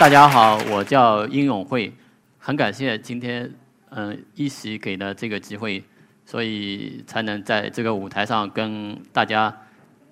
[0.00, 1.92] 大家好，我叫殷永慧，
[2.38, 3.54] 很感谢今天
[3.90, 5.84] 嗯一席给的这个机会，
[6.24, 9.54] 所以才能在这个舞台上跟大家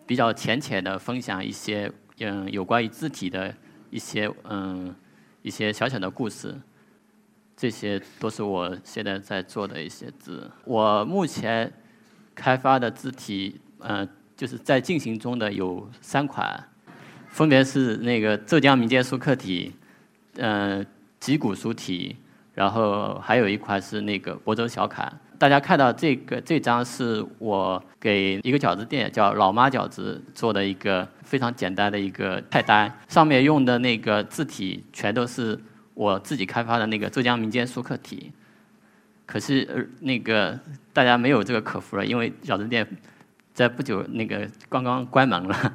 [0.06, 3.54] 比较浅浅的分享一些嗯有关于字体的
[3.88, 4.94] 一些嗯
[5.40, 6.54] 一些小小的故事。
[7.56, 10.50] 这些都是我现在在做的一些字。
[10.66, 11.72] 我目前
[12.34, 16.62] 开发的字体，呃，就是在进行中的有三款，
[17.28, 19.72] 分别是那个浙江民间书刻体，
[20.38, 20.84] 呃，
[21.20, 22.16] 脊骨书体，
[22.54, 25.12] 然后还有一款是那个亳州小楷。
[25.38, 35.58] 大家看到这个这张是我给一个饺子店叫老妈饺子做的一个非常简单的一个菜单，上面用的那个字体全都是。
[35.98, 38.30] 我自己开发的那个浙江民间书刻体，
[39.26, 40.56] 可是呃那个
[40.92, 42.86] 大家没有这个客服了，因为饺子店
[43.52, 45.72] 在不久那个刚刚关门了。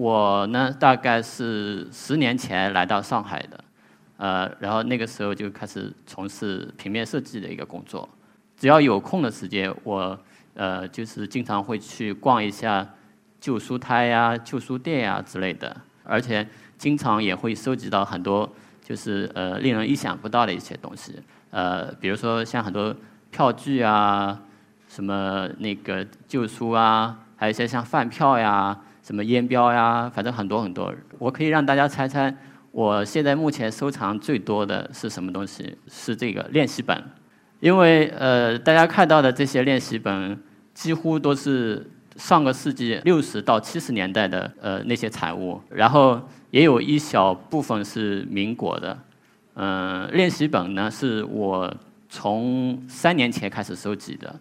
[0.00, 3.64] 我呢大概是十年前来到上海的，
[4.16, 8.08] 呃，然后那个时候就开始从事平面设计的一个工作。
[8.56, 10.18] 只要有空的时间，我
[10.54, 12.88] 呃就是经常会去逛一下
[13.38, 16.46] 旧书摊呀、旧书店呀之类的，而且。
[16.80, 18.50] 经常也会收集到很多，
[18.82, 21.14] 就是呃令人意想不到的一些东西，
[21.50, 22.96] 呃，比如说像很多
[23.30, 24.40] 票据啊，
[24.88, 30.94] 什么那个旧书啊，还有一些像饭票呀，什么烟标呀，反正很多很多。
[31.18, 32.34] 我可以让大家猜猜，
[32.70, 35.76] 我现在目前收藏最多的是什么东西？
[35.88, 37.02] 是这个练习本，
[37.60, 40.38] 因为呃大家看到的这些练习本，
[40.74, 46.20] 几乎都是上个世纪六十到七十年代的呃那些产物，然后。
[46.50, 48.98] 也有一小部分是民国的，
[49.54, 51.72] 嗯，练习本呢是我
[52.08, 54.34] 从三年前开始收集的，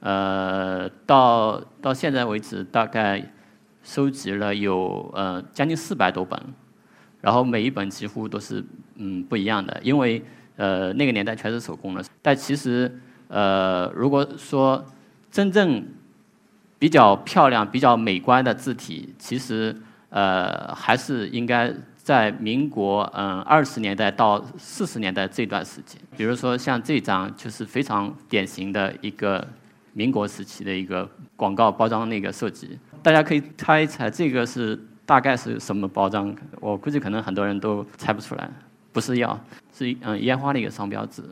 [0.00, 3.32] 呃，到到现在为止大概
[3.84, 6.36] 收集了有呃将近四百多本，
[7.20, 8.64] 然后每一本几乎都是
[8.96, 10.20] 嗯不一样的，因为
[10.56, 12.92] 呃那个年代全是手工的，但其实
[13.28, 14.84] 呃如果说
[15.30, 15.86] 真正
[16.80, 19.76] 比较漂亮、比较美观的字体，其实。
[20.10, 29.44] 呃，还是应该在民国嗯二十年代到四十年代这段时间，比如说像这张就是非常典型的一个
[29.92, 36.34] 民国时期的一个广告包装那个设计，大家可以猜一猜这个是大概是什么包装？
[36.58, 38.50] 我估计可能很多人都猜不出来，
[38.92, 39.38] 不是药，
[39.74, 41.22] 是嗯烟花的一个商标纸。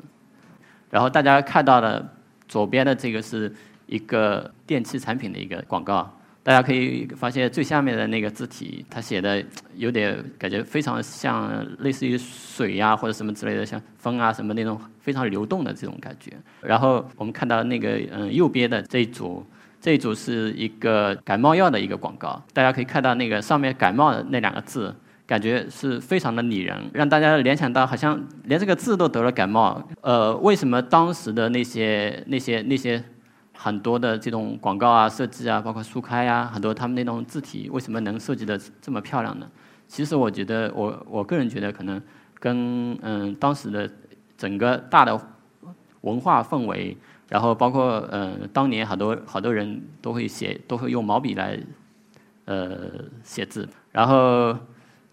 [0.90, 2.06] 然后大家看到的
[2.46, 3.50] 左边的这个是
[3.86, 6.14] 一个电器产品的一个广告。
[6.44, 9.42] 大家可以发现最下面的那个字体，它写的
[9.76, 16.32] 有点感觉非常像类似于水呀或者什么之类的，像风啊什么那种非常流动的这种感觉。
[16.60, 19.46] 然后我们看到那个嗯右边的这一组，
[19.82, 22.40] 这一组是一个感冒药的一个广告。
[22.54, 24.94] 大家可以看到那个上面感冒的那两个字，
[25.26, 29.82] 感觉是非常的拟人，让大家联想到好像连这个字都得了感冒。
[30.00, 33.02] 呃，为什么当时的那些那些那些？
[33.54, 39.46] 很多的这种广告啊、设计啊，包括书刊呀，很多他们那种字体为什么能设计的这么漂亮呢？
[39.86, 42.02] 其实我觉得，我我个人觉得可能
[42.40, 43.88] 跟嗯当时的
[44.36, 45.16] 整个大的
[46.02, 46.96] 文化氛围，
[47.28, 51.58] 然后包括嗯当年好多好多人都会写，都会用毛笔来
[52.44, 52.90] 呃
[53.24, 54.56] 写字，然后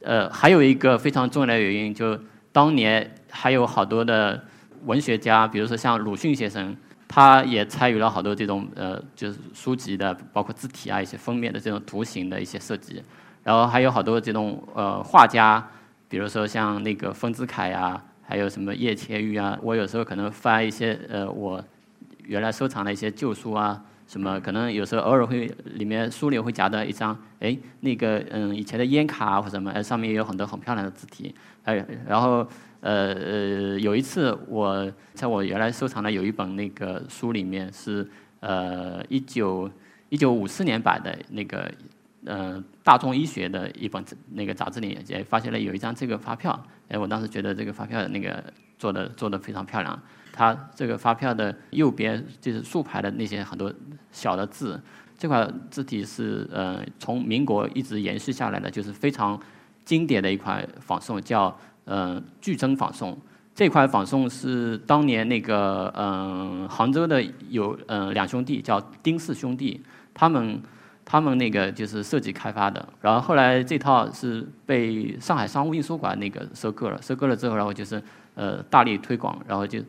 [0.03, 2.19] 呃还有一个非常重要的原因，就
[2.51, 4.43] 当年还有好多的
[4.85, 6.75] 文学家，比如说像鲁迅先生。
[7.11, 13.03] 他也参与了好多这种呃，就是书籍的，包括字体啊，一些封面的这种图形的一些设计，
[13.43, 15.67] 然后还有好多这种呃画家，
[16.07, 17.99] 比如说像那个丰子恺呀，
[18.29, 19.57] 还有什么叶切玉啊。
[19.63, 21.61] 我有时候可能翻一些呃我
[22.25, 31.33] 原来收藏的一些旧书啊，什么可能有时候偶尔会里面书里会夹到一张，哎，那个嗯以前的烟卡或什么，哎上面也有很多很漂亮的字体，
[31.63, 32.47] 哎，然后。
[32.81, 38.09] 呃呃，有一次我在我原来收藏的有一本那个书里面是
[38.39, 39.69] 呃一九
[40.07, 41.69] 一九五四年版的那个
[42.25, 48.43] 呃大众医学的一本那个杂志里也发现了有一张这个发票，哎，我当时觉得这个发票那个
[48.77, 49.99] 做的做的非常漂亮。
[50.31, 53.73] 它这个发票的右边就是竖排的那些很多
[54.11, 54.81] 小的字，
[55.17, 59.39] 这块字体是呃从民国一直延续下来的，就是非常
[59.83, 61.57] 经典的一块仿宋，叫。
[61.85, 63.17] 呃，巨增仿宋
[63.55, 67.19] 这块仿宋是当年那个嗯杭州的
[67.49, 69.81] 有嗯两兄弟叫丁氏兄弟，
[70.13, 70.61] 他们
[71.11, 77.99] 他们那个就是设计开发的，然后后来这套是被上海商务印书馆那个收购了，收购了之后，然后就是
[78.35, 79.79] 呃大力推广，然后就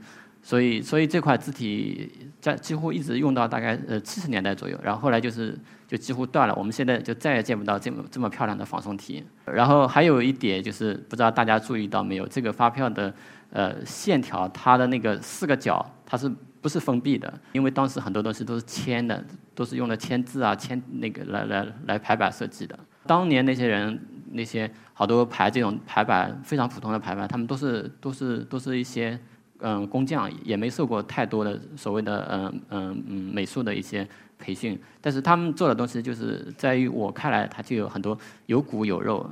[0.43, 5.55] 所以所以这块字体在几乎一直用到大概呃七十年代左右，然后后来就是
[5.87, 9.23] 就几乎断了，我们现在就再也见不到这么这么漂亮的仿宋体。
[9.45, 13.13] 然后还有一点就是不知道大家注意到没有，这个发票的
[13.53, 17.33] 呃线条它的那个四个角它是不是封闭的？
[17.53, 19.25] 因为当时很多东西都是签的，
[19.55, 22.79] 都是用的签字啊签那个来来来排版设计的。
[23.07, 24.01] 当年那些人。
[24.33, 29.19] 那些好多排这种排版非常普通的排版，他们都是都是都是一些
[29.59, 34.07] 嗯工匠，也没受过太多的所谓的嗯嗯嗯美术的一些
[34.39, 38.17] 培训，但是他们做的东西就是在于我看来，它就有很多
[38.47, 39.29] 有骨有肉，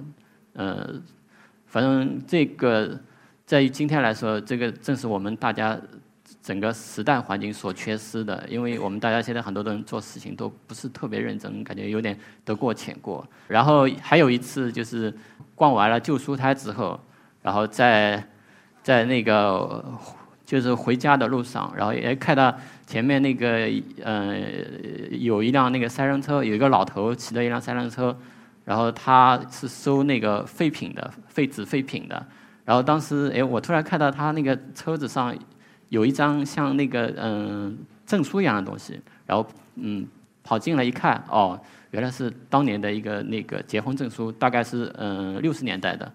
[0.54, 1.00] 呃，
[1.66, 2.98] 反正这个
[3.46, 5.80] 在于今天来说，这个正是我们大家。
[6.40, 13.26] 整个时代环境所缺失的，因为我们大家现在很多的人做事情都不是特别认真，感觉有点得过且过。
[13.48, 15.14] 然后还有一次就是
[15.54, 16.98] 逛完了旧书摊之后，
[17.42, 18.24] 然后在
[18.82, 19.84] 在那个
[20.46, 22.56] 就是回家的路上，然后也看到
[22.86, 23.68] 前面那个
[24.02, 24.38] 呃
[25.10, 28.16] 有一辆那个三轮车，有一个老头骑着一辆三轮车，
[28.64, 32.26] 然后他是收那个废品的废纸废品的。
[32.64, 35.36] 然后当时哎，我突然看到他那个车子上。
[35.88, 39.46] 有一张像那个嗯证书一样的东西，然后
[39.76, 40.06] 嗯
[40.42, 41.58] 跑进来一看，哦，
[41.90, 46.10] 原来是当年的一个那个结婚证书，大概是嗯六十年代的。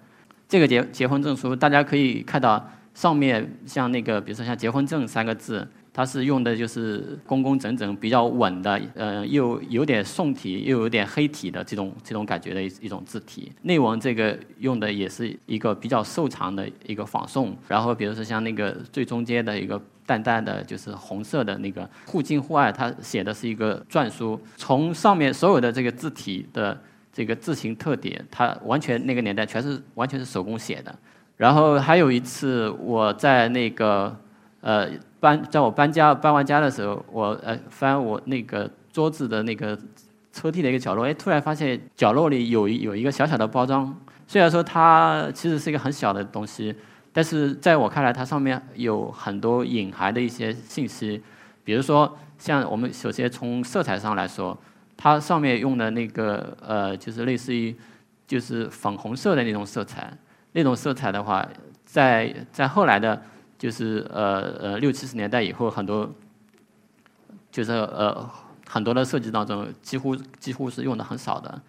[0.48, 5.68] 这个结结婚证书，大家可以看到上面像那个，比如说像结婚证三个字。
[5.94, 13.52] 它是用的就是工工整整、比较稳的，呃，又有点宋体，又有点黑体的这种这种感觉的一种字体。
[13.62, 17.56] 内文这个用的也是一个比较瘦长的一个仿宋。
[17.68, 24.40] 然后比如说像那个最中间的一个淡淡的，就是红色的那个互敬互爱，它写的是一个篆书。
[24.58, 26.82] 从上面所有的这个字体的
[27.14, 30.94] 这个字形特点，它完全那个年代全是完全是手工写的。
[31.38, 34.16] 然后还有一次我在那个
[34.64, 34.90] 呃。
[35.24, 39.74] 搬在我搬家搬完家的时候，我呃翻我那个桌子的那个
[40.34, 43.98] 抽屉的一个角落，哎，突然发现角落里有一有一个小小的包装。
[44.28, 46.76] 虽然说它其实是一个很小的东西，
[47.14, 51.24] 但是在我看来，它上面有很多隐含的一些信息。
[51.64, 54.58] 比如说，像我们首先从色彩上来说，
[54.98, 57.74] 它上面用的那个呃，就是类似于
[58.28, 60.12] 就是粉红色的那种色彩。
[60.52, 61.48] 那种色彩的话，
[61.86, 63.22] 在在后来的。
[63.64, 66.14] 就是呃呃六七十年代以后，很多
[67.50, 68.30] 就是呃
[68.68, 71.62] 很多的设计当中，几乎几乎是用的很少的，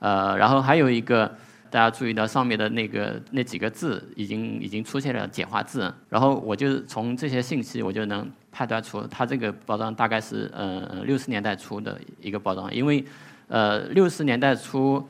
[0.00, 1.32] 呃，然后还有一个
[1.70, 13.04] 大家注意到上面的那个那几个字，已经已经出现了简化字，然后我就从这些信息，我就能判断出它这个包装大概是呃六十年代初的一个包装，因为
[13.46, 15.00] 呃六十年代初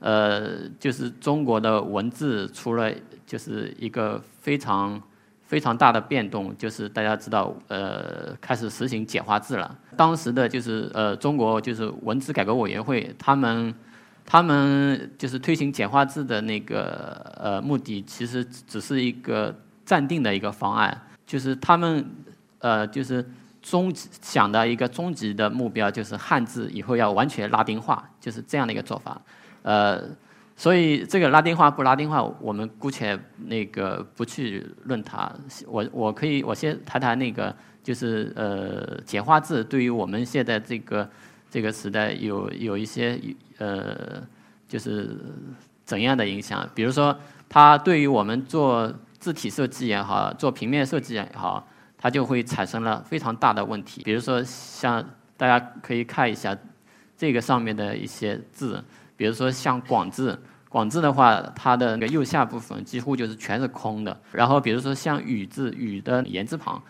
[0.00, 2.92] 呃就是中国的文字出了
[3.24, 5.00] 就是一个非常。
[5.46, 9.76] 非常大的变动，就是大家知道，呃，开始实行简化字了。
[9.96, 13.74] 当时的就是呃，中国就是文字改革委员会，他们
[14.24, 19.54] 他们就是推行简化字的那个呃目的，其实只是一个
[19.84, 22.04] 暂定的一个方案，就是他们
[22.58, 23.24] 呃就是
[23.60, 29.20] 终极想的一个终极的目标，就是汉字以后要完全拉丁化，就是这样的一个做法，
[29.62, 30.02] 呃。
[30.56, 35.30] 所以这个拉丁化不拉丁化，我们姑且那个不去论它。
[35.66, 41.10] 我我可以我先谈谈那个，就是呃简化字对于我们现在这个
[41.50, 43.20] 这个时代有有一些
[43.58, 44.22] 呃
[44.68, 45.10] 就是
[45.84, 46.68] 怎样的影响？
[46.72, 47.18] 比如说，
[47.48, 51.66] 它对于我们做字体设计也好，做平面设计也好，
[51.98, 54.02] 它就会产生了非常大的问题。
[54.04, 55.04] 比如说，像
[55.36, 56.56] 大家可以看一下
[57.16, 58.82] 这个上面的一些字。
[59.16, 64.20] 比如说像“广”字，“广”字的话，它的那个右下部分几乎就是全是空的。
[64.32, 66.82] 然后比如说像“雨”字，“雨”的言字旁，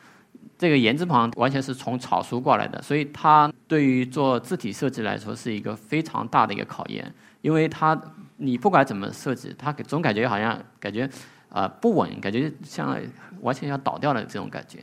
[0.57, 7.13] 这个言字旁完全是从草书过来的，所以它对于做字体设计来说是一个非常大的一个考验，
[7.43, 8.01] 因为它
[8.37, 11.09] 你不管怎么设计，它总感觉好像感觉
[11.49, 12.97] 啊不稳，感觉像
[13.41, 14.79] 完全要倒掉了这种感觉。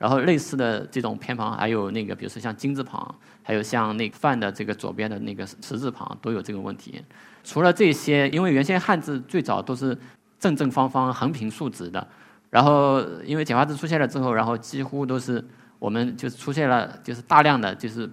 [0.00, 7.04] 然后类似的这种偏旁，还有那个，比如说像金字旁，还有像那范的这个左边的那个十字旁，都有这个问题。
[7.44, 9.94] 除了这些，因为原先汉字最早都是
[10.38, 12.08] 正正方方、横平竖直的，
[12.48, 15.46] 然后因为简化字出现了之后，然后几乎都是
[15.78, 18.10] 我们就是出现了，就是大量的就是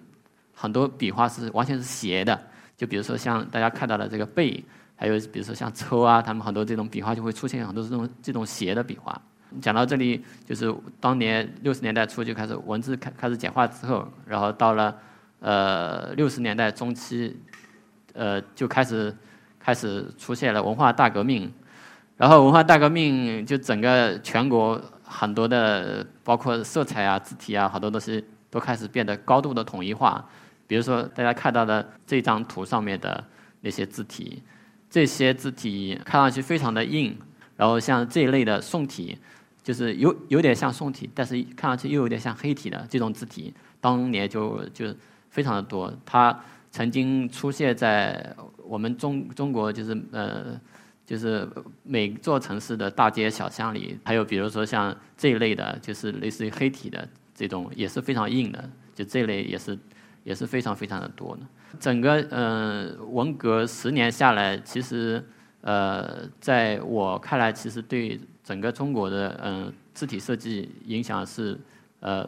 [0.53, 2.37] 很多笔画是完全是斜的。
[2.75, 4.61] 就比如说像大家看到的这个背，
[4.97, 9.21] 还有比如说像抽啊，他们很多这种笔画就会出现很多这种这种斜的笔画。
[9.61, 14.95] 讲到这里，就是当年六十年代初就开始文字开开始简化之后，然后到了
[15.39, 17.35] 呃六十年代中期，
[18.13, 19.15] 呃就开始
[19.59, 21.51] 开始出现了文化大革命，
[22.17, 30.23] 然后文化大革命就整个全国很多的包括色彩啊、字体啊，好多东西都开始变得高度的统一化。
[30.67, 33.23] 比如说大家看到的这张图上面的
[33.61, 34.43] 那些字体，
[34.89, 37.17] 这些字体看上去非常的硬，
[37.55, 39.17] 然后像这一类的宋体，
[39.67, 44.95] 就是有有点像宋体，但是看上去又有点像黑体的这种字体，当年就就
[45.29, 45.93] 非常的多。
[46.05, 46.39] 它
[46.71, 48.33] 曾经出现在
[48.63, 50.57] 我们中中国，就是呃。
[51.07, 51.47] 就是
[51.83, 58.69] 每座城市的大街小巷里，还有比如说像这一类的，就是类似于黑体的这种，也是非常硬的。
[58.93, 59.79] 就这类也是
[60.25, 61.43] 也是非常非常的多的。
[61.79, 65.23] 整个嗯文革十年下来，其实
[65.61, 71.59] 呃在我看来，其实对整个中国的嗯字体设计影响是
[71.99, 72.25] 呃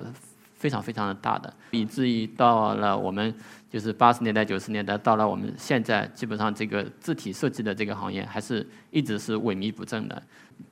[0.53, 3.33] 非常非常的大的，以至于到了我们。
[3.71, 10.19] 就是八十年代、九十年代，到了我们现在，基本上这个字体设计的这个行业，还是一直是萎靡不振的。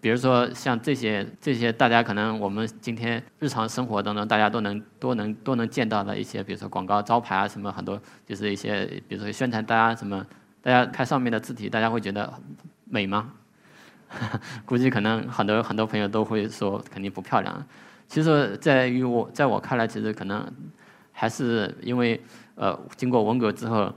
[0.02, 10.26] 比如说像这些这些，大家可能我们今天日常生活当中，大家都能都能都能见到的一些，比如说广告招牌啊，什么很多，就是一些比如说宣传单啊什么，
[10.64, 12.34] 大家看上面的字体，大家会觉得
[12.86, 13.32] 美吗？
[14.66, 17.66] 估计可能很多很多朋友都会说肯定不漂亮。
[18.08, 20.46] 其实，在于我在我看来，其实可能
[21.12, 22.20] 还是因为。
[22.60, 23.94] 呃，经过文革之后，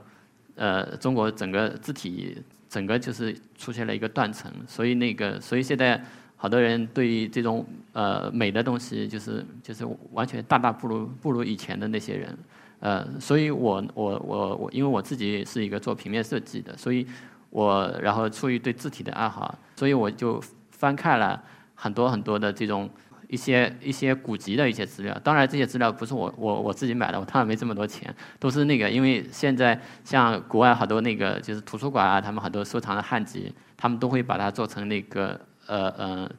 [0.53, 2.37] 呃，中国整个字体
[2.69, 5.99] 整个就是出现了一个断层，所以那个，所以现在
[6.37, 12.37] 好多人对于这种呃美的东西，就是就是完全大大不如不如以前的那些人，
[12.81, 17.07] 呃，所以我我我我，因为我自己是一个做平面设计的，所以
[17.51, 20.41] 我然后出于对字体的爱好，所以我就
[20.71, 21.39] 翻看了
[21.75, 22.89] 很多很多的这种。
[23.31, 36.29] 一些一些古籍的一些资料，当然这些资料不是我我我自己买的，我当然没这么多钱，都是那个，因为现在像国外好多那个就是图书馆啊，他们很多收藏的汉籍，他们都会把它做成那个呃呃，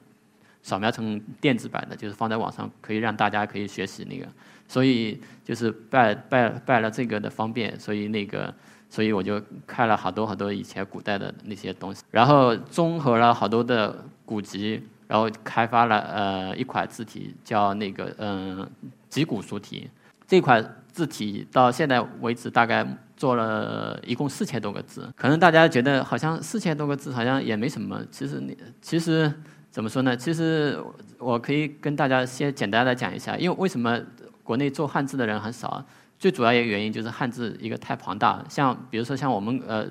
[0.62, 4.28] 扫描成电子版的，就是放在网上可以让大家可以学习那个，
[4.68, 8.54] 所以就是拜拜拜了这个的方便，所以那个
[8.92, 14.82] 所以我就看了好多好多以前古代的那些东西，然后综合了好多的古籍。
[15.08, 18.66] 然后开发了呃一款字体，叫那个嗯
[19.10, 19.90] 集古书体。
[20.26, 25.06] 这款字体到现在为止大概做了一共四千多个字。
[25.14, 29.30] 可能大家觉得好像四千多个字好像也没什么，其实你其实
[29.70, 30.16] 怎么说呢？
[30.16, 30.82] 其实
[31.18, 34.00] 我可以跟大家先简单的讲一下，因为为什么
[34.42, 35.84] 国内做汉字的人很少？
[36.22, 39.84] 最主要一个原因就是汉字一个太庞大，像比如说像我们呃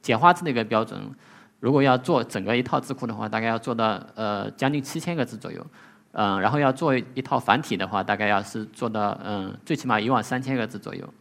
[0.00, 0.96] 简化字的一个标准。
[1.58, 5.66] 如果要做整个一套字库的话，大概要做到呃将近七千个字左右，
[6.12, 11.12] 嗯，然后要做一套繁体的话，大概要是做到嗯最起码一万三千个字左右，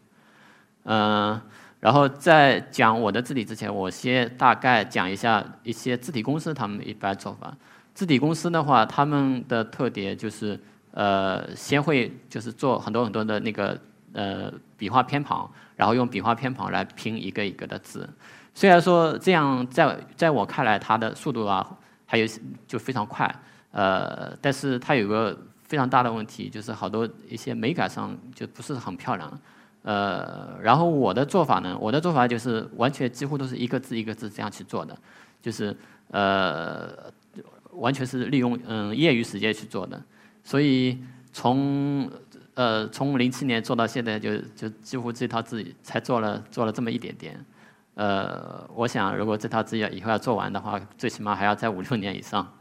[0.84, 1.42] 嗯，
[1.80, 7.52] 然后在讲我的字体之前，我先大概讲一下一些字体公司他们一般做法。
[7.96, 10.60] 字体公司的话，他们的特点就是
[10.92, 13.76] 呃先会就是做很多很多的那个
[14.14, 18.08] 呃笔画偏旁，然后用笔画偏旁来拼一个一个的字。
[18.54, 21.66] 虽然说这样，在在我看来，它的速度啊，
[22.06, 22.26] 还有
[22.68, 23.34] 就非常快，
[23.72, 29.40] 呃，但是它有个非常大的问题，就是好多一些美感上就不是很漂亮，
[29.84, 34.98] 呃，然后我的做法呢，我的做法就是完全几乎都是一个字一个字这样去做的，
[35.40, 35.76] 就是
[36.10, 36.90] 呃，
[37.74, 40.02] 完全是利用嗯业余时间去做的，
[40.44, 40.98] 所以
[41.32, 42.10] 从
[42.58, 47.40] 呃从零七年做到现在，就就几乎这套字才做了做了这么一点点。
[47.94, 52.52] 呃，我想如果这套字要以后要做完的话，最起码还要在五六年以上。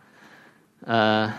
[0.85, 1.33] 呃，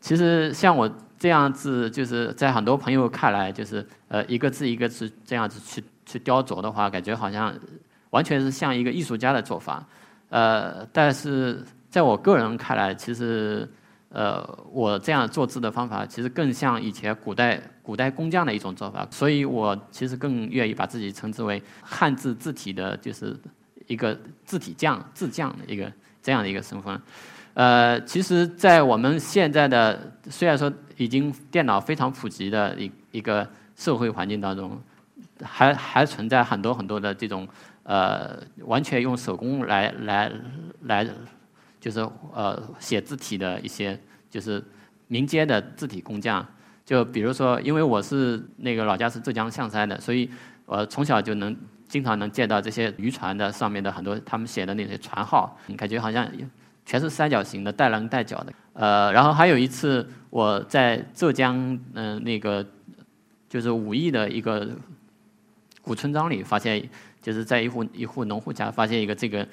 [0.00, 0.88] 其实像我
[1.18, 7.52] 这样子，就是在很多朋友看来，就是呃一个字一个字这样子去去雕琢的话，感觉好像
[8.10, 9.84] 完全是像一个艺术家的做法。
[10.28, 13.68] 呃，但是在我个人看来，其实。
[14.10, 23.36] 呃，我这样做字的方法其实更像以前古代古代工匠的一种做法，所以我其实更愿意把自己称之为汉字字体的，就是
[23.86, 26.98] 一个字体匠、字匠的一个这样的一个身份。
[27.52, 33.46] 呃，其实，在我们现在的虽然说已经电脑非常普及的一一个
[33.76, 34.80] 社会环境当中，
[35.42, 37.46] 还还存在很多很多的这种
[37.82, 40.32] 呃，完全用手工来来
[40.84, 41.06] 来。
[41.80, 42.00] 就是
[42.34, 44.62] 呃写字体的一些就是
[45.06, 46.46] 民间的字体工匠，
[46.84, 50.28] 就比如说，因为我是那个老家是浙江象山的，所以
[50.66, 51.56] 我从小就能
[51.88, 56.28] 经常能见到这些渔船的上面的很多他们写的那些船号，感觉好像
[56.84, 58.52] 全是三角形的，带棱带角的。
[58.72, 62.66] 呃，然后还有一次我在浙江嗯那个
[63.48, 64.68] 就是武义的一个
[65.80, 66.86] 古村庄里发现，
[67.22, 69.46] 就是在一户一户农户家发现一个这个。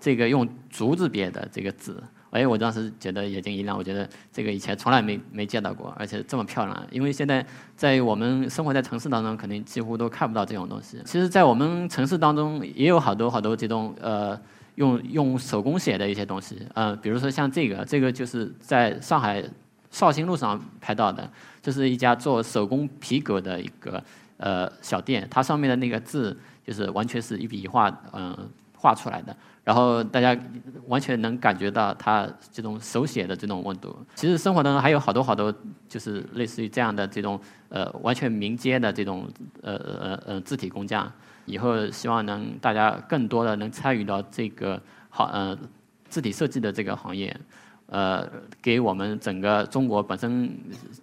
[0.00, 6.86] 这个用竹子编的这个字，哎，我当时觉得眼睛一亮，我觉得这个以前从来没没见到过，而且这么漂亮。
[6.90, 7.44] 因为现在
[7.76, 11.00] 在我们生活在城市当中，肯定几乎都看不到这种东西。
[11.04, 14.38] 其实，在我们城市当中，也有好多好多这种呃
[14.76, 19.42] 用用手工写的一些东西，呃，比如说像这个，这个就是在上海
[19.90, 21.28] 绍兴路上拍到的，
[21.62, 24.02] 这是一家做手工皮革的一个
[24.36, 28.36] 呃小店，它上面的那个字就是完全是一笔一画嗯
[28.76, 29.34] 画出来的。
[29.68, 30.34] 然后大家
[30.86, 33.94] 完全能感觉到他这种手写的这种温度。
[34.14, 35.54] 其实生活当中还有好多好多，
[35.86, 39.28] 就是类似于这样的这种呃完全民间的这种
[39.60, 41.12] 呃呃呃字体工匠。
[41.44, 45.54] 以后希望能大家更多的能参与到这个好呃
[46.08, 47.38] 字体设计的这个行业，
[47.88, 48.26] 呃
[48.62, 50.50] 给我们整个中国本身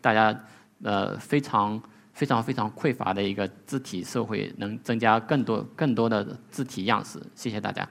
[0.01, 0.35] 大家
[0.81, 1.79] 呃非常
[2.13, 7.21] 非常非常匮乏的一个字体社会能增加更多更多的字体样式。
[7.35, 7.87] 谢谢大家。